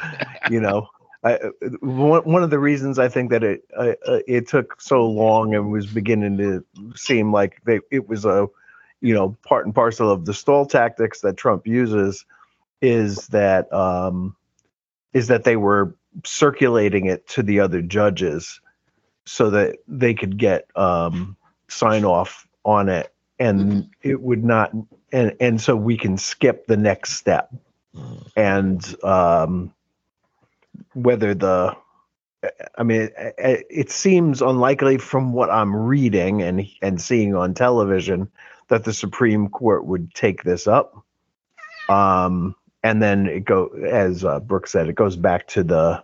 you 0.50 0.60
know, 0.60 0.88
I, 1.24 1.38
one, 1.80 2.22
one 2.22 2.42
of 2.42 2.50
the 2.50 2.58
reasons 2.58 2.98
I 2.98 3.08
think 3.08 3.30
that 3.30 3.42
it 3.42 3.64
uh, 3.76 3.94
it 4.26 4.48
took 4.48 4.80
so 4.80 5.06
long 5.06 5.54
and 5.54 5.70
was 5.70 5.86
beginning 5.86 6.38
to 6.38 6.64
seem 6.94 7.32
like 7.32 7.62
they, 7.64 7.80
it 7.90 8.08
was 8.08 8.24
a, 8.24 8.48
you 9.00 9.14
know, 9.14 9.36
part 9.46 9.66
and 9.66 9.74
parcel 9.74 10.10
of 10.10 10.24
the 10.24 10.34
stall 10.34 10.66
tactics 10.66 11.20
that 11.20 11.36
Trump 11.36 11.66
uses, 11.66 12.24
is 12.80 13.26
that 13.28 13.72
um, 13.72 14.36
is 15.12 15.28
that 15.28 15.44
they 15.44 15.56
were 15.56 15.94
circulating 16.24 17.06
it 17.06 17.26
to 17.28 17.42
the 17.42 17.60
other 17.60 17.82
judges 17.82 18.60
so 19.24 19.50
that 19.50 19.76
they 19.86 20.14
could 20.14 20.36
get 20.36 20.66
um, 20.76 21.36
sign 21.68 22.04
off 22.04 22.46
on 22.64 22.88
it 22.88 23.12
and 23.38 23.88
it 24.02 24.20
would 24.20 24.44
not 24.44 24.70
and 25.12 25.34
and 25.40 25.60
so 25.60 25.74
we 25.74 25.96
can 25.96 26.18
skip 26.18 26.66
the 26.66 26.76
next 26.76 27.14
step 27.14 27.52
and 28.36 29.02
um, 29.02 29.72
whether 30.94 31.34
the 31.34 31.76
I 32.78 32.82
mean, 32.84 33.10
it, 33.16 33.66
it, 33.68 33.90
seems 33.90 34.40
unlikely 34.40 34.96
from 34.96 35.34
what 35.34 35.50
I'm 35.50 35.76
reading 35.76 36.40
and 36.42 36.66
and 36.80 37.00
seeing 37.00 37.34
on 37.34 37.52
television 37.52 38.30
that 38.68 38.84
the 38.84 38.94
Supreme 38.94 39.48
Court 39.48 39.84
would 39.84 40.14
take 40.14 40.42
this 40.42 40.66
up. 40.66 41.04
Um, 41.90 42.54
and 42.82 43.02
then 43.02 43.26
it 43.26 43.44
go 43.44 43.66
as 43.66 44.24
uh, 44.24 44.40
Brooke 44.40 44.66
said, 44.66 44.88
it 44.88 44.94
goes 44.94 45.16
back 45.16 45.46
to 45.48 45.62
the 45.62 46.02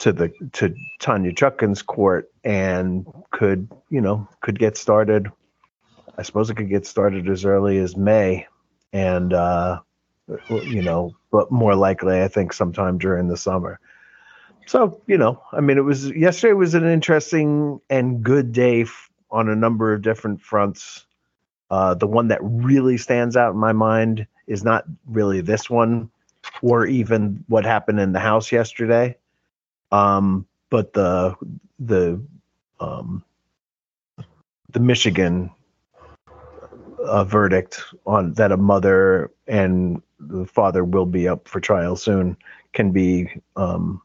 to 0.00 0.12
the 0.12 0.32
to 0.52 0.74
Tanya 0.98 1.32
Chutkan's 1.32 1.82
court 1.82 2.30
and 2.42 3.06
could 3.30 3.68
you 3.90 4.00
know 4.00 4.28
could 4.40 4.58
get 4.58 4.76
started. 4.76 5.30
I 6.16 6.22
suppose 6.22 6.50
it 6.50 6.56
could 6.56 6.68
get 6.68 6.86
started 6.86 7.28
as 7.28 7.44
early 7.44 7.78
as 7.78 7.96
May, 7.96 8.46
and 8.92 9.32
uh, 9.32 9.80
you 10.48 10.82
know, 10.82 11.14
but 11.30 11.50
more 11.50 11.74
likely, 11.74 12.22
I 12.22 12.28
think 12.28 12.52
sometime 12.52 12.98
during 12.98 13.28
the 13.28 13.36
summer. 13.36 13.80
So 14.66 15.00
you 15.06 15.18
know, 15.18 15.42
I 15.52 15.60
mean, 15.60 15.78
it 15.78 15.82
was 15.82 16.10
yesterday 16.10 16.54
was 16.54 16.74
an 16.74 16.86
interesting 16.86 17.80
and 17.90 18.22
good 18.22 18.52
day 18.52 18.82
f- 18.82 19.10
on 19.30 19.48
a 19.48 19.56
number 19.56 19.92
of 19.92 20.02
different 20.02 20.40
fronts. 20.40 21.06
Uh, 21.70 21.94
the 21.94 22.06
one 22.06 22.28
that 22.28 22.40
really 22.42 22.96
stands 22.96 23.36
out 23.36 23.52
in 23.52 23.58
my 23.58 23.72
mind 23.72 24.26
is 24.46 24.64
not 24.64 24.84
really 25.06 25.40
this 25.40 25.68
one 25.68 26.10
or 26.62 26.86
even 26.86 27.44
what 27.48 27.64
happened 27.64 28.00
in 28.00 28.12
the 28.12 28.20
house 28.20 28.52
yesterday. 28.52 29.16
Um, 29.92 30.46
but 30.70 30.92
the 30.92 31.36
the 31.78 32.20
um, 32.80 33.22
the 34.70 34.80
michigan 34.80 35.50
uh, 37.04 37.24
verdict 37.24 37.82
on 38.06 38.32
that 38.34 38.50
a 38.50 38.56
mother 38.56 39.30
and 39.46 40.02
the 40.18 40.46
father 40.46 40.84
will 40.84 41.06
be 41.06 41.28
up 41.28 41.46
for 41.46 41.60
trial 41.60 41.96
soon 41.96 42.36
can 42.72 42.90
be 42.90 43.28
um, 43.56 44.00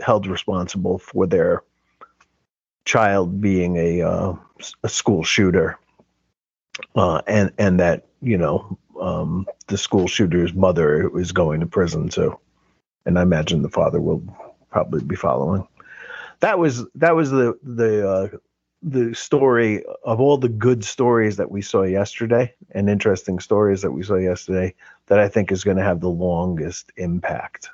held 0.00 0.26
responsible 0.26 0.98
for 0.98 1.26
their 1.26 1.62
child 2.84 3.40
being 3.40 3.76
a 3.76 4.02
uh, 4.02 4.34
a 4.82 4.88
school 4.88 5.22
shooter. 5.22 5.78
Uh, 6.96 7.22
and 7.26 7.52
and 7.58 7.78
that 7.78 8.06
you 8.24 8.38
know 8.38 8.78
um, 9.00 9.46
the 9.68 9.78
school 9.78 10.06
shooter's 10.06 10.54
mother 10.54 11.16
is 11.18 11.32
going 11.32 11.60
to 11.60 11.66
prison 11.66 12.08
too, 12.08 12.38
and 13.06 13.18
I 13.18 13.22
imagine 13.22 13.62
the 13.62 13.68
father 13.68 14.00
will 14.00 14.22
probably 14.70 15.04
be 15.04 15.16
following. 15.16 15.66
That 16.40 16.58
was 16.58 16.84
that 16.96 17.14
was 17.14 17.30
the 17.30 17.58
the 17.62 18.08
uh, 18.08 18.28
the 18.84 19.14
story 19.14 19.82
of 20.04 20.20
all 20.20 20.36
the 20.36 20.48
good 20.48 20.84
stories 20.84 21.36
that 21.36 21.50
we 21.50 21.62
saw 21.62 21.82
yesterday 21.82 22.54
and 22.72 22.90
interesting 22.90 23.40
stories 23.40 23.80
that 23.80 23.92
we 23.92 24.02
saw 24.02 24.16
yesterday 24.16 24.74
that 25.06 25.18
I 25.18 25.28
think 25.28 25.50
is 25.50 25.64
going 25.64 25.78
to 25.78 25.82
have 25.82 26.00
the 26.00 26.10
longest 26.10 26.92
impact. 26.96 27.70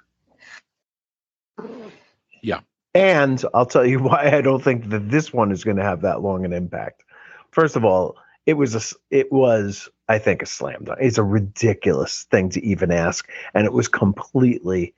Yeah. 2.42 2.60
And 2.94 3.44
I'll 3.52 3.66
tell 3.66 3.84
you 3.84 3.98
why 4.02 4.30
I 4.36 4.40
don't 4.40 4.62
think 4.62 4.90
that 4.90 5.10
this 5.10 5.32
one 5.32 5.50
is 5.50 5.64
going 5.64 5.78
to 5.78 5.82
have 5.82 6.02
that 6.02 6.22
long 6.22 6.44
an 6.44 6.52
impact. 6.52 7.02
First 7.50 7.74
of 7.74 7.84
all, 7.84 8.16
it 8.46 8.54
was 8.54 8.74
a 8.74 8.96
it 9.10 9.32
was 9.32 9.88
I 10.10 10.18
think 10.18 10.42
a 10.42 10.46
slam 10.46 10.82
dunk. 10.82 10.98
It's 11.00 11.18
a 11.18 11.22
ridiculous 11.22 12.24
thing 12.32 12.50
to 12.50 12.64
even 12.64 12.90
ask, 12.90 13.28
and 13.54 13.64
it 13.64 13.72
was 13.72 13.86
completely 13.86 14.92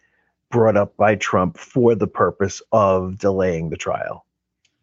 brought 0.50 0.75
up 0.75 0.97
by 0.97 1.16
Trump 1.16 1.59
for 1.59 1.95
the 1.95 2.07
purpose 2.07 2.62
of 2.73 3.19
delaying 3.19 3.69
the 3.69 3.76
trial. 3.76 4.25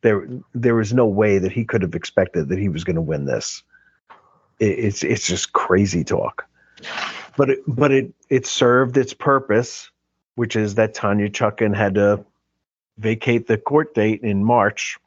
There 0.02 0.28
there 0.54 0.76
was 0.76 0.94
no 0.94 1.08
way 1.08 1.40
that 1.40 1.52
he 1.52 1.66
could 1.66 1.82
have 1.82 1.96
expected 1.96 2.50
that 2.50 2.60
he 2.60 2.70
was 2.70 2.84
going 2.84 2.96
to 2.96 3.02
win 3.02 3.26
this. 3.26 3.64
It, 4.60 4.78
it's 4.78 5.04
it's 5.04 5.26
just 5.26 5.52
crazy 5.52 6.04
talk. 6.04 6.46
But 7.36 7.50
it 7.50 7.60
but 7.66 7.92
it 7.92 8.14
it 8.30 8.46
served 8.46 8.98
its 8.98 9.16
purpose, 9.16 9.90
which 10.36 10.56
is 10.56 10.76
that 10.76 10.94
Tanya 10.94 11.32
Chutkan 11.32 11.76
had 11.76 11.96
to 11.96 12.24
vacate 13.00 13.48
the 13.48 13.58
court 13.58 13.96
date 13.96 14.22
in 14.22 14.44
March 14.44 15.00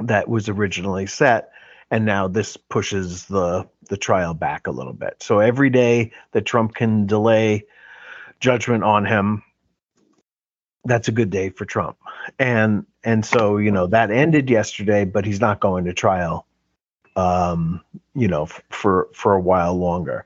that 0.00 0.30
was 0.30 0.48
originally 0.48 1.06
set 1.06 1.52
and 1.90 2.04
now 2.04 2.28
this 2.28 2.56
pushes 2.56 3.26
the 3.26 3.66
the 3.88 3.96
trial 3.96 4.34
back 4.34 4.66
a 4.66 4.70
little 4.70 4.92
bit. 4.92 5.16
So 5.20 5.40
every 5.40 5.70
day 5.70 6.12
that 6.32 6.44
Trump 6.44 6.74
can 6.74 7.06
delay 7.06 7.64
judgment 8.40 8.84
on 8.84 9.04
him, 9.04 9.42
that's 10.84 11.08
a 11.08 11.12
good 11.12 11.30
day 11.30 11.50
for 11.50 11.64
Trump. 11.64 11.96
And 12.38 12.86
and 13.04 13.24
so 13.24 13.58
you 13.58 13.70
know 13.70 13.86
that 13.88 14.10
ended 14.10 14.50
yesterday, 14.50 15.04
but 15.04 15.24
he's 15.24 15.40
not 15.40 15.60
going 15.60 15.84
to 15.84 15.92
trial, 15.92 16.46
um, 17.16 17.82
you 18.14 18.28
know, 18.28 18.46
for 18.70 19.08
for 19.12 19.34
a 19.34 19.40
while 19.40 19.74
longer. 19.74 20.24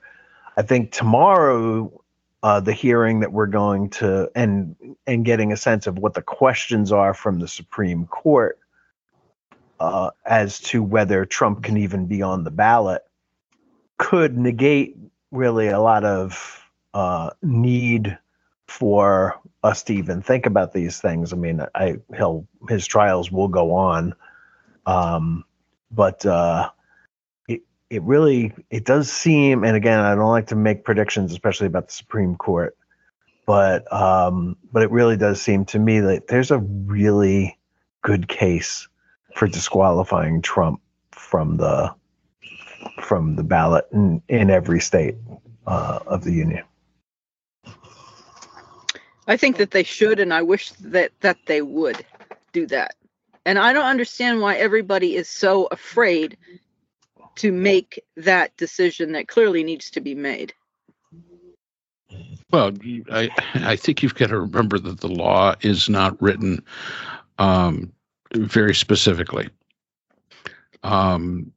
I 0.57 0.63
think 0.63 0.93
tomorrow. 0.93 1.99
Uh, 2.45 2.59
the 2.59 2.73
hearing 2.73 3.21
that 3.21 3.33
we're 3.33 3.47
going 3.47 3.89
to 3.89 4.29
and 4.35 4.75
and 5.07 5.25
getting 5.25 5.53
a 5.53 5.57
sense 5.57 5.87
of 5.87 5.97
what 5.97 6.13
the 6.13 6.21
questions 6.21 6.91
are 6.91 7.15
from 7.15 7.39
the 7.39 7.47
Supreme 7.47 8.05
Court 8.05 8.59
uh, 9.83 10.11
as 10.25 10.61
to 10.61 10.83
whether 10.83 11.25
Trump 11.25 11.65
can 11.65 11.77
even 11.77 12.07
be 12.07 12.23
on 12.23 12.45
the 12.45 12.51
ballot 12.51 13.03
could 14.03 14.37
negate 14.37 14.97
really 15.31 15.69
a 15.69 15.79
lot 15.79 16.05
of 16.05 16.61
uh, 16.93 17.31
need 17.41 18.19
for 18.67 19.41
us 19.63 19.85
to 19.85 19.95
even 19.95 20.21
think 20.21 20.45
about 20.45 20.73
these 20.73 21.01
things. 21.01 21.33
I 21.33 21.37
mean, 21.37 21.65
I 21.73 21.99
he'll 22.17 22.47
his 22.69 22.85
trials 22.85 23.31
will 23.31 23.47
go 23.47 23.75
on, 23.75 24.15
um, 24.87 25.45
but 25.93 26.27
uh, 26.27 26.71
it 27.47 27.61
it 27.91 28.03
really 28.03 28.53
it 28.71 28.85
does 28.85 29.11
seem. 29.11 29.63
And 29.63 29.77
again, 29.77 30.01
I 30.01 30.17
don't 30.17 30.31
like 30.31 30.49
to 30.49 30.57
make 30.57 30.85
predictions, 30.85 31.31
especially 31.31 31.69
about 31.69 31.87
the 31.87 31.95
Supreme 31.95 32.35
Court, 32.35 32.77
but 33.47 33.91
um, 33.93 34.57
but 34.73 34.83
it 34.83 34.91
really 34.91 35.17
does 35.17 35.41
seem 35.41 35.65
to 35.67 35.79
me 35.79 36.01
that 36.01 36.27
there's 36.27 36.51
a 36.51 36.59
really 36.59 37.57
good 38.03 38.27
case 38.27 38.89
for 39.37 39.47
disqualifying 39.47 40.43
Trump 40.43 40.81
from 41.13 41.57
the 41.57 41.95
from 43.01 43.37
the 43.37 43.43
ballot 43.43 43.87
in, 43.93 44.23
in 44.29 44.51
every 44.51 44.81
state 44.81 45.17
uh, 45.67 46.01
of 46.07 46.25
the 46.25 46.33
union. 46.33 46.65
I 49.29 49.37
think 49.37 49.57
that 49.59 49.71
they 49.71 49.85
should, 49.85 50.19
and 50.19 50.35
I 50.35 50.43
wish 50.43 50.71
that 50.71 51.13
that 51.21 51.39
they 51.47 51.63
would 51.63 52.05
do 52.53 52.67
that. 52.67 52.95
And 53.45 53.59
I 53.59 53.73
don't 53.73 53.85
understand 53.85 54.41
why 54.41 54.57
everybody 54.57 55.17
is 55.17 55.29
so 55.29 55.67
afraid 55.71 56.37
to 57.37 57.53
make 57.53 58.03
that 58.17 58.57
decision 58.57 59.13
that 59.13 59.29
clearly 59.29 59.65
needs 59.65 59.91
to 59.91 60.01
be 60.01 60.15
made. 60.15 60.53
Well, 62.51 62.73
I 63.11 63.31
I 63.55 63.77
think 63.77 64.03
you've 64.03 64.15
got 64.15 64.29
to 64.29 64.41
remember 64.41 64.79
that 64.79 65.01
the 65.01 65.09
law 65.09 65.55
is 65.63 65.89
not 65.89 66.21
written 66.21 66.63
um, 67.39 67.93
very 68.35 68.75
specifically. 68.75 69.49
Um, 70.83 71.53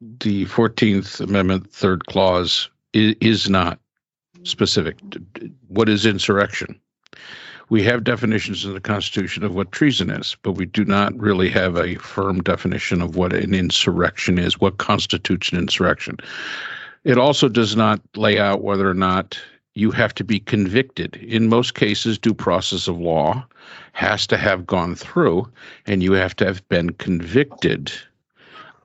the 0.00 0.44
14th 0.46 1.20
Amendment, 1.20 1.70
third 1.72 2.06
clause, 2.06 2.68
is, 2.92 3.14
is 3.20 3.50
not 3.50 3.78
specific. 4.42 4.98
Mm-hmm. 4.98 5.46
What 5.68 5.88
is 5.88 6.06
insurrection? 6.06 6.78
We 7.68 7.82
have 7.82 8.04
definitions 8.04 8.64
in 8.64 8.74
the 8.74 8.80
Constitution 8.80 9.42
of 9.42 9.54
what 9.54 9.72
treason 9.72 10.10
is, 10.10 10.36
but 10.42 10.52
we 10.52 10.66
do 10.66 10.84
not 10.84 11.18
really 11.18 11.48
have 11.50 11.76
a 11.76 11.96
firm 11.96 12.40
definition 12.40 13.02
of 13.02 13.16
what 13.16 13.32
an 13.32 13.54
insurrection 13.54 14.38
is, 14.38 14.60
what 14.60 14.78
constitutes 14.78 15.50
an 15.50 15.58
insurrection. 15.58 16.18
It 17.02 17.18
also 17.18 17.48
does 17.48 17.74
not 17.74 18.00
lay 18.14 18.38
out 18.38 18.62
whether 18.62 18.88
or 18.88 18.94
not 18.94 19.40
you 19.74 19.90
have 19.90 20.14
to 20.14 20.24
be 20.24 20.38
convicted. 20.38 21.16
In 21.16 21.48
most 21.48 21.74
cases, 21.74 22.18
due 22.18 22.34
process 22.34 22.86
of 22.86 22.98
law 22.98 23.44
has 23.92 24.26
to 24.28 24.36
have 24.36 24.66
gone 24.66 24.94
through, 24.94 25.50
and 25.86 26.02
you 26.02 26.12
have 26.12 26.36
to 26.36 26.46
have 26.46 26.66
been 26.68 26.90
convicted 26.90 27.92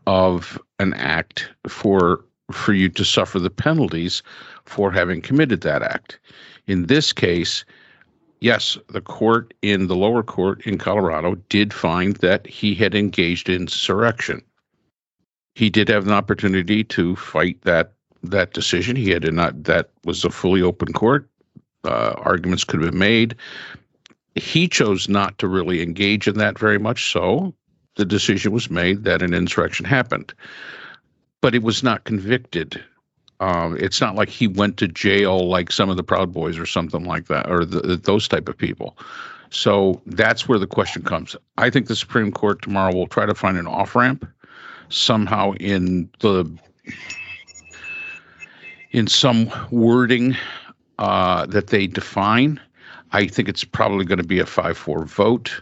of 0.08 0.60
an 0.80 0.94
act 0.96 1.50
for 1.68 2.24
for 2.52 2.74
you 2.74 2.90
to 2.90 3.06
suffer 3.06 3.40
the 3.40 3.50
penalties 3.50 4.22
for 4.66 4.92
having 4.92 5.22
committed 5.22 5.62
that 5.62 5.82
act. 5.82 6.20
In 6.68 6.88
this 6.88 7.14
case, 7.14 7.64
yes, 8.42 8.78
the 8.90 9.02
court 9.02 9.54
in 9.62 9.88
the 9.88 9.96
lower 9.96 10.22
court 10.22 10.66
in 10.66 10.78
Colorado 10.78 11.36
did 11.48 11.74
find 11.74 12.18
that 12.18 12.46
he 12.46 12.76
had 12.76 12.94
engaged 12.94 13.48
in 13.48 13.62
insurrection. 13.62 14.42
He 15.56 15.70
did 15.70 15.88
have 15.90 16.06
an 16.06 16.14
opportunity 16.14 16.84
to 16.86 17.16
fight 17.16 17.62
that 17.62 17.94
that 18.24 18.54
decision. 18.54 18.96
He 18.96 19.10
had 19.10 19.32
not 19.34 19.64
that 19.64 19.90
was 20.06 20.24
a 20.26 20.30
fully 20.30 20.62
open 20.62 20.94
court. 20.94 21.28
Uh, 21.84 22.14
arguments 22.18 22.64
could 22.64 22.82
have 22.82 22.92
been 22.92 23.00
made. 23.00 23.36
He 24.36 24.68
chose 24.68 25.10
not 25.10 25.38
to 25.40 25.48
really 25.48 25.82
engage 25.82 26.28
in 26.28 26.38
that 26.38 26.58
very 26.58 26.78
much. 26.78 27.12
So 27.12 27.54
the 27.96 28.06
decision 28.06 28.52
was 28.52 28.70
made 28.70 29.04
that 29.04 29.22
an 29.22 29.34
insurrection 29.34 29.86
happened, 29.86 30.34
but 31.42 31.56
it 31.56 31.64
was 31.64 31.84
not 31.84 32.04
convicted. 32.04 32.82
Um, 33.40 33.76
it's 33.80 34.00
not 34.00 34.16
like 34.16 34.30
he 34.30 34.48
went 34.48 34.78
to 34.78 34.88
jail 34.88 35.50
like 35.50 35.72
some 35.72 35.90
of 35.90 35.98
the 35.98 36.04
Proud 36.04 36.32
Boys 36.32 36.60
or 36.60 36.66
something 36.66 37.04
like 37.04 37.28
that, 37.28 37.50
or 37.50 37.66
the, 37.66 37.98
those 37.98 38.28
type 38.28 38.48
of 38.48 38.58
people. 38.58 38.98
So 39.50 40.02
that's 40.06 40.48
where 40.48 40.60
the 40.60 40.68
question 40.68 41.04
comes. 41.04 41.36
I 41.58 41.70
think 41.70 41.88
the 41.88 41.96
Supreme 41.96 42.32
Court 42.32 42.62
tomorrow 42.62 42.94
will 42.94 43.08
try 43.08 43.26
to 43.26 43.36
find 43.36 43.58
an 43.58 43.68
off 43.68 43.96
ramp 43.96 44.26
somehow 44.90 45.54
in 45.54 46.10
the 46.20 46.50
in 48.92 49.08
some 49.08 49.52
wording 49.72 50.36
uh, 51.00 51.46
that 51.48 51.68
they 51.68 51.88
define. 51.88 52.60
I 53.12 53.28
think 53.28 53.50
it's 53.50 53.64
probably 53.64 54.06
going 54.06 54.20
to 54.20 54.28
be 54.28 54.40
a 54.40 54.46
5 54.46 54.78
4 54.78 55.06
vote, 55.06 55.62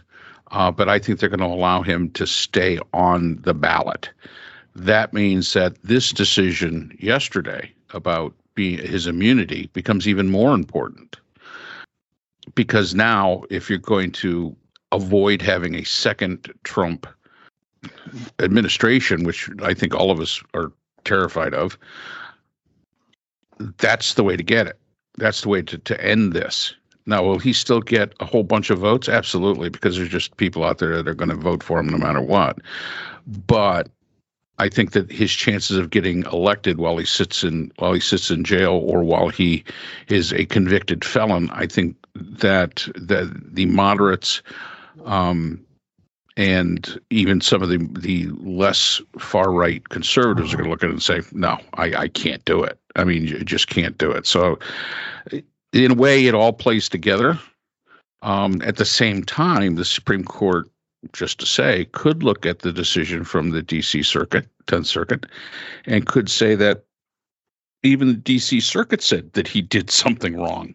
uh, 0.50 0.70
but 0.70 0.88
I 0.88 0.98
think 0.98 1.18
they're 1.18 1.28
going 1.28 1.40
to 1.40 1.46
allow 1.46 1.82
him 1.82 2.10
to 2.12 2.26
stay 2.26 2.78
on 2.92 3.36
the 3.42 3.54
ballot. 3.54 4.10
That 4.74 5.12
means 5.12 5.52
that 5.52 5.80
this 5.82 6.12
decision 6.12 6.96
yesterday 6.98 7.72
about 7.92 8.34
his 8.56 9.06
immunity 9.06 9.70
becomes 9.72 10.06
even 10.06 10.28
more 10.28 10.54
important 10.54 11.16
because 12.54 12.94
now, 12.94 13.42
if 13.50 13.68
you're 13.68 13.78
going 13.78 14.12
to 14.12 14.54
avoid 14.92 15.40
having 15.40 15.74
a 15.74 15.84
second 15.84 16.52
Trump 16.64 17.06
administration, 18.38 19.24
which 19.24 19.48
I 19.62 19.74
think 19.74 19.94
all 19.94 20.10
of 20.10 20.20
us 20.20 20.42
are 20.54 20.72
terrified 21.04 21.54
of, 21.54 21.78
that's 23.78 24.14
the 24.14 24.24
way 24.24 24.36
to 24.36 24.42
get 24.42 24.66
it. 24.66 24.78
That's 25.16 25.42
the 25.42 25.48
way 25.48 25.62
to, 25.62 25.78
to 25.78 26.04
end 26.04 26.32
this. 26.32 26.74
Now, 27.10 27.24
will 27.24 27.40
he 27.40 27.52
still 27.52 27.80
get 27.80 28.14
a 28.20 28.24
whole 28.24 28.44
bunch 28.44 28.70
of 28.70 28.78
votes? 28.78 29.08
Absolutely, 29.08 29.68
because 29.68 29.96
there's 29.96 30.08
just 30.08 30.36
people 30.36 30.62
out 30.62 30.78
there 30.78 30.94
that 30.94 31.08
are 31.08 31.14
going 31.14 31.28
to 31.28 31.34
vote 31.34 31.60
for 31.60 31.80
him 31.80 31.88
no 31.88 31.98
matter 31.98 32.20
what. 32.20 32.58
But 33.26 33.90
I 34.60 34.68
think 34.68 34.92
that 34.92 35.10
his 35.10 35.32
chances 35.32 35.76
of 35.76 35.90
getting 35.90 36.22
elected 36.26 36.78
while 36.78 36.98
he 36.98 37.04
sits 37.04 37.42
in 37.42 37.72
while 37.78 37.94
he 37.94 38.00
sits 38.00 38.30
in 38.30 38.44
jail 38.44 38.74
or 38.84 39.02
while 39.02 39.28
he 39.28 39.64
is 40.06 40.32
a 40.32 40.46
convicted 40.46 41.04
felon, 41.04 41.50
I 41.50 41.66
think 41.66 41.96
that 42.14 42.86
that 42.94 43.28
the 43.54 43.66
moderates 43.66 44.40
um, 45.04 45.64
and 46.36 47.00
even 47.10 47.40
some 47.40 47.60
of 47.60 47.70
the 47.70 47.78
the 47.98 48.28
less 48.38 49.02
far 49.18 49.50
right 49.50 49.88
conservatives 49.88 50.54
are 50.54 50.58
going 50.58 50.66
to 50.66 50.70
look 50.70 50.84
at 50.84 50.90
it 50.90 50.92
and 50.92 51.02
say, 51.02 51.22
"No, 51.32 51.58
I, 51.74 51.92
I 51.94 52.08
can't 52.08 52.44
do 52.44 52.62
it. 52.62 52.78
I 52.94 53.02
mean, 53.02 53.26
you 53.26 53.42
just 53.42 53.66
can't 53.66 53.98
do 53.98 54.12
it." 54.12 54.26
So, 54.26 54.60
in 55.72 55.92
a 55.92 55.94
way, 55.94 56.26
it 56.26 56.34
all 56.34 56.52
plays 56.52 56.88
together. 56.88 57.38
Um, 58.22 58.60
at 58.62 58.76
the 58.76 58.84
same 58.84 59.22
time, 59.24 59.76
the 59.76 59.84
Supreme 59.84 60.24
Court, 60.24 60.68
just 61.12 61.38
to 61.40 61.46
say, 61.46 61.86
could 61.92 62.22
look 62.22 62.44
at 62.44 62.58
the 62.60 62.72
decision 62.72 63.24
from 63.24 63.50
the 63.50 63.62
D.C. 63.62 64.02
Circuit, 64.02 64.46
10th 64.66 64.86
Circuit, 64.86 65.26
and 65.86 66.06
could 66.06 66.28
say 66.28 66.54
that 66.54 66.84
even 67.82 68.08
the 68.08 68.14
D.C. 68.14 68.60
Circuit 68.60 69.02
said 69.02 69.32
that 69.32 69.48
he 69.48 69.62
did 69.62 69.90
something 69.90 70.36
wrong. 70.36 70.74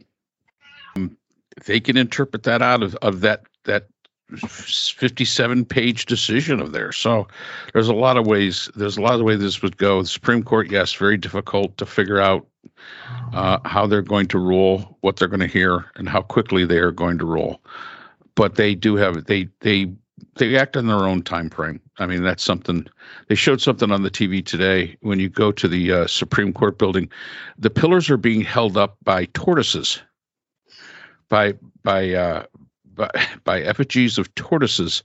Um, 0.96 1.16
they 1.66 1.80
can 1.80 1.98
interpret 1.98 2.44
that 2.44 2.62
out 2.62 2.82
of, 2.84 2.96
of 2.96 3.22
that 3.22 3.44
that 3.66 3.88
57 4.38 5.66
page 5.66 6.06
decision 6.06 6.60
of 6.60 6.72
theirs. 6.72 6.98
So 6.98 7.28
there's 7.74 7.88
a 7.88 7.94
lot 7.94 8.18
of 8.18 8.26
ways, 8.26 8.70
there's 8.76 8.98
a 8.98 9.02
lot 9.02 9.20
of 9.20 9.22
ways 9.22 9.40
this 9.40 9.62
would 9.62 9.78
go. 9.78 10.02
The 10.02 10.08
Supreme 10.08 10.44
Court, 10.44 10.72
yes, 10.72 10.94
very 10.94 11.18
difficult 11.18 11.78
to 11.78 11.86
figure 11.86 12.20
out 12.20 12.46
uh, 13.34 13.60
how 13.66 13.88
they're 13.88 14.02
going 14.02 14.28
to 14.28 14.40
rule, 14.40 14.98
what 15.02 15.18
they're 15.18 15.28
going 15.28 15.40
to 15.40 15.48
hear, 15.48 15.86
and 15.96 16.10
how 16.10 16.22
quickly 16.22 16.66
they 16.66 16.78
are 16.78 16.92
going 16.92 17.18
to 17.18 17.26
rule. 17.26 17.62
But 18.36 18.56
they 18.56 18.76
do 18.76 18.96
have, 18.96 19.26
they, 19.26 19.48
they, 19.62 19.92
they 20.36 20.58
act 20.58 20.76
in 20.76 20.88
their 20.88 21.06
own 21.06 21.22
time 21.22 21.50
frame. 21.50 21.80
I 21.98 22.06
mean, 22.06 22.24
that's 22.24 22.44
something 22.44 22.86
they 23.28 23.36
showed 23.36 23.62
something 23.62 23.92
on 23.92 24.04
the 24.04 24.12
TV 24.12 24.46
today. 24.46 24.98
When 25.02 25.20
you 25.20 25.30
go 25.30 25.52
to 25.52 25.68
the 25.68 25.92
uh, 25.92 26.08
Supreme 26.08 26.54
Court 26.54 26.78
building, 26.78 27.10
the 27.58 27.70
pillars 27.70 28.10
are 28.10 28.18
being 28.18 28.42
held 28.42 28.78
up 28.78 28.98
by 29.04 29.26
tortoises, 29.26 30.02
by 31.30 31.54
by 31.84 32.12
uh, 32.12 32.46
by, 32.96 33.10
by 33.44 33.62
effigies 33.62 34.18
of 34.18 34.34
tortoises, 34.36 35.04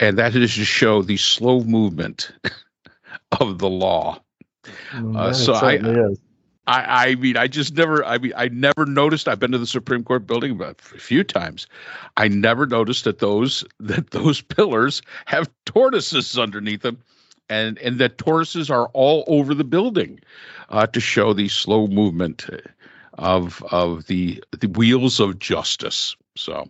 and 0.00 0.18
that 0.18 0.34
is 0.34 0.54
to 0.54 0.64
show 0.64 1.02
the 1.02 1.16
slow 1.16 1.62
movement 1.64 2.32
of 3.40 3.58
the 3.58 3.68
law. 3.68 4.20
Uh, 5.14 5.32
so 5.32 5.54
I- 5.54 5.74
is. 5.74 6.18
I, 6.66 7.08
I 7.08 7.14
mean, 7.16 7.36
I 7.36 7.48
just 7.48 7.74
never, 7.76 8.04
I 8.04 8.18
mean, 8.18 8.32
I 8.36 8.48
never 8.48 8.86
noticed. 8.86 9.28
I've 9.28 9.40
been 9.40 9.50
to 9.52 9.58
the 9.58 9.66
Supreme 9.66 10.04
Court 10.04 10.26
building 10.26 10.60
a 10.60 10.74
few 10.74 11.24
times. 11.24 11.66
I 12.16 12.28
never 12.28 12.66
noticed 12.66 13.04
that 13.04 13.18
those 13.18 13.64
that 13.80 14.10
those 14.10 14.40
pillars 14.40 15.02
have 15.26 15.50
tortoises 15.64 16.38
underneath 16.38 16.82
them, 16.82 16.98
and 17.48 17.78
and 17.78 17.98
that 17.98 18.18
tortoises 18.18 18.70
are 18.70 18.88
all 18.92 19.24
over 19.26 19.54
the 19.54 19.64
building, 19.64 20.20
uh, 20.68 20.86
to 20.86 21.00
show 21.00 21.32
the 21.32 21.48
slow 21.48 21.88
movement 21.88 22.48
of 23.14 23.62
of 23.72 24.06
the 24.06 24.42
the 24.58 24.68
wheels 24.68 25.20
of 25.20 25.38
justice. 25.38 26.16
So. 26.36 26.68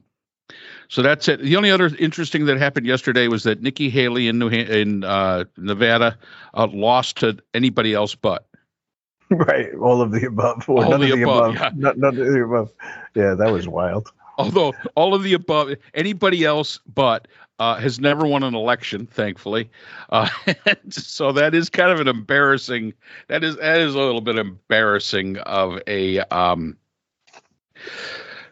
So 0.89 1.01
that's 1.01 1.27
it. 1.27 1.41
The 1.41 1.57
only 1.57 1.71
other 1.71 1.91
interesting 1.99 2.45
that 2.45 2.59
happened 2.59 2.85
yesterday 2.85 3.27
was 3.27 3.45
that 3.45 3.63
Nikki 3.63 3.89
Haley 3.89 4.29
in 4.29 4.39
New 4.39 4.51
Han- 4.51 4.67
in 4.67 5.05
uh, 5.05 5.45
Nevada 5.57 6.19
uh, 6.53 6.67
lost 6.71 7.17
to 7.19 7.39
anybody 7.55 7.95
else 7.95 8.15
but. 8.15 8.47
right. 9.47 9.75
All 9.75 10.01
of 10.03 10.11
the 10.13 10.27
above. 10.27 10.69
Or 10.69 10.85
All 10.85 10.91
none 10.91 11.01
the 11.01 11.13
of 11.13 11.19
the 11.19 11.23
above, 11.25 11.55
above. 11.57 11.63
yeah. 11.63 11.71
Not, 11.77 11.99
none 11.99 12.19
of 12.19 12.27
the 12.27 12.43
above. 12.45 12.73
Yeah, 13.15 13.35
that 13.35 13.51
was 13.53 13.67
wild. 13.69 14.13
although 14.39 14.73
all 14.95 15.15
of 15.15 15.23
the 15.23 15.35
above 15.35 15.75
anybody 15.95 16.45
else 16.45 16.81
but 16.95 17.29
uh, 17.59 17.77
has 17.77 18.01
never 18.01 18.27
won 18.27 18.43
an 18.43 18.55
election 18.55 19.07
thankfully 19.07 19.69
uh, 20.11 20.27
so 20.89 21.33
that 21.33 21.55
is 21.55 21.69
kind 21.69 21.93
of 21.93 22.01
an 22.01 22.09
embarrassing 22.09 22.95
that 23.29 23.45
is 23.45 23.57
that 23.57 23.79
is 23.79 23.95
a 23.95 23.99
little 23.99 24.23
bit 24.23 24.37
embarrassing 24.39 25.37
of 25.41 25.79
a 25.87 26.21
um 26.35 26.75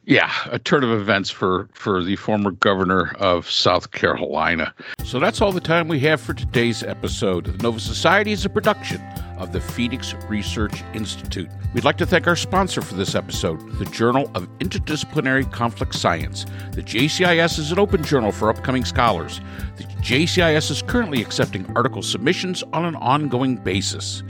yeah 0.04 0.30
a 0.50 0.58
turn 0.58 0.84
of 0.84 0.90
events 0.90 1.30
for 1.30 1.68
for 1.72 2.04
the 2.04 2.14
former 2.16 2.50
governor 2.50 3.14
of 3.18 3.50
south 3.50 3.90
carolina 3.92 4.74
so 5.02 5.18
that's 5.18 5.40
all 5.40 5.50
the 5.50 5.60
time 5.60 5.88
we 5.88 5.98
have 5.98 6.20
for 6.20 6.34
today's 6.34 6.82
episode 6.82 7.46
the 7.46 7.62
nova 7.62 7.80
society 7.80 8.32
is 8.32 8.44
a 8.44 8.50
production 8.50 9.00
of 9.40 9.52
the 9.52 9.60
Phoenix 9.60 10.14
Research 10.28 10.84
Institute. 10.94 11.48
We'd 11.74 11.84
like 11.84 11.96
to 11.98 12.06
thank 12.06 12.26
our 12.26 12.36
sponsor 12.36 12.82
for 12.82 12.94
this 12.94 13.14
episode, 13.14 13.58
the 13.78 13.86
Journal 13.86 14.30
of 14.34 14.48
Interdisciplinary 14.58 15.50
Conflict 15.50 15.94
Science. 15.94 16.46
The 16.72 16.82
JCIS 16.82 17.58
is 17.58 17.72
an 17.72 17.78
open 17.78 18.04
journal 18.04 18.32
for 18.32 18.50
upcoming 18.50 18.84
scholars. 18.84 19.40
The 19.76 19.84
JCIS 19.84 20.70
is 20.70 20.82
currently 20.82 21.22
accepting 21.22 21.66
article 21.74 22.02
submissions 22.02 22.62
on 22.72 22.84
an 22.84 22.96
ongoing 22.96 23.56
basis. 23.56 24.22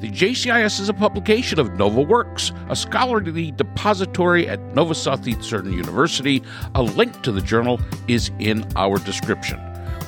The 0.00 0.10
JCIS 0.10 0.80
is 0.80 0.88
a 0.88 0.94
publication 0.94 1.58
of 1.58 1.74
Nova 1.74 2.02
Works, 2.02 2.52
a 2.68 2.76
scholarly 2.76 3.50
depository 3.50 4.48
at 4.48 4.60
Nova 4.74 4.94
Southeastern 4.94 5.72
University. 5.72 6.42
A 6.74 6.82
link 6.82 7.22
to 7.22 7.32
the 7.32 7.40
journal 7.40 7.80
is 8.06 8.30
in 8.38 8.64
our 8.76 8.98
description. 8.98 9.58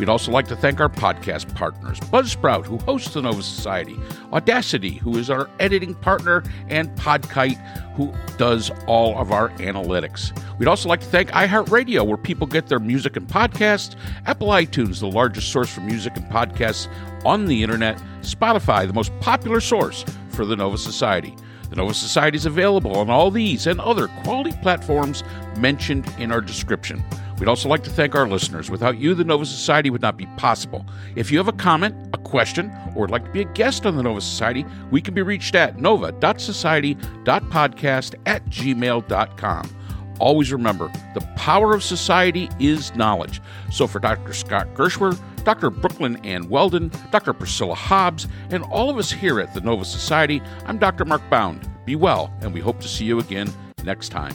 We'd 0.01 0.09
also 0.09 0.33
like 0.33 0.49
to 0.49 0.57
thank 0.57 0.81
our 0.81 0.89
podcast 0.89 1.55
partners 1.55 2.01
Buzzsprout, 2.01 2.65
who 2.65 2.79
hosts 2.79 3.13
the 3.13 3.21
Nova 3.21 3.43
Society, 3.43 3.99
Audacity, 4.33 4.95
who 4.95 5.19
is 5.19 5.29
our 5.29 5.51
editing 5.61 5.95
partner, 5.95 6.43
and 6.71 6.89
Podkite, 6.97 7.61
who 7.97 8.11
does 8.39 8.71
all 8.87 9.19
of 9.19 9.31
our 9.31 9.51
analytics. 9.59 10.33
We'd 10.59 10.69
also 10.69 10.89
like 10.89 11.01
to 11.01 11.07
thank 11.07 11.29
iHeartRadio, 11.33 12.07
where 12.07 12.17
people 12.17 12.47
get 12.47 12.69
their 12.69 12.79
music 12.79 13.15
and 13.19 13.29
podcasts, 13.29 13.95
Apple 14.25 14.49
iTunes, 14.49 15.01
the 15.01 15.07
largest 15.07 15.53
source 15.53 15.69
for 15.69 15.83
music 15.83 16.17
and 16.17 16.25
podcasts 16.31 16.89
on 17.27 17.45
the 17.45 17.63
internet, 17.63 17.99
Spotify, 18.23 18.87
the 18.87 18.95
most 18.95 19.13
popular 19.21 19.61
source 19.61 20.07
for 20.31 20.47
the 20.47 20.57
Nova 20.57 20.79
Society. 20.79 21.37
The 21.69 21.77
Nova 21.77 21.93
Society 21.93 22.37
is 22.37 22.47
available 22.47 22.97
on 22.97 23.11
all 23.11 23.31
these 23.31 23.67
and 23.67 23.79
other 23.83 24.09
quality 24.25 24.53
platforms 24.63 25.23
mentioned 25.59 26.11
in 26.19 26.33
our 26.33 26.41
description. 26.41 27.05
We'd 27.41 27.49
also 27.49 27.69
like 27.71 27.83
to 27.85 27.91
thank 27.91 28.15
our 28.15 28.29
listeners. 28.29 28.71
Without 28.71 28.99
you, 28.99 29.15
the 29.15 29.25
Nova 29.25 29.47
Society 29.47 29.89
would 29.89 30.03
not 30.03 30.19
be 30.19 30.27
possible. 30.37 30.85
If 31.17 31.33
you 31.33 31.39
have 31.39 31.49
a 31.49 31.53
comment, 31.53 31.97
a 32.13 32.19
question, 32.19 32.71
or 32.95 33.01
would 33.03 33.11
like 33.11 33.25
to 33.25 33.31
be 33.31 33.41
a 33.41 33.53
guest 33.55 33.87
on 33.87 33.97
the 33.97 34.03
Nova 34.03 34.21
Society, 34.21 34.67
we 34.91 35.01
can 35.01 35.15
be 35.15 35.23
reached 35.23 35.55
at 35.55 35.81
nova.society.podcast 35.81 38.15
at 38.27 38.45
gmail.com. 38.45 39.77
Always 40.19 40.53
remember, 40.53 40.93
the 41.15 41.23
power 41.37 41.75
of 41.75 41.83
society 41.83 42.51
is 42.61 42.95
knowledge. 42.95 43.41
So 43.73 43.87
for 43.87 44.01
Dr. 44.01 44.35
Scott 44.35 44.75
Gershwer, 44.75 45.19
Dr. 45.43 45.71
Brooklyn 45.71 46.17
Ann 46.27 46.51
Weldon, 46.51 46.93
Dr. 47.11 47.33
Priscilla 47.33 47.75
Hobbs, 47.75 48.29
and 48.51 48.65
all 48.65 48.91
of 48.91 48.99
us 48.99 49.11
here 49.11 49.41
at 49.41 49.55
the 49.55 49.63
Nova 49.63 49.87
Society, 49.87 50.43
I'm 50.67 50.77
Dr. 50.77 51.07
Mark 51.07 51.23
Bound. 51.31 51.67
Be 51.87 51.97
well, 51.97 52.31
and 52.43 52.53
we 52.53 52.61
hope 52.61 52.81
to 52.81 52.89
see 52.89 53.07
you 53.07 53.19
again 53.19 53.51
next 53.83 54.11
time. 54.11 54.35